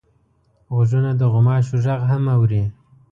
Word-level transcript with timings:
غوږونه 0.73 1.11
د 1.15 1.21
غوماشو 1.33 1.75
غږ 1.85 2.01
هم 2.11 2.23
اوري 2.35 2.63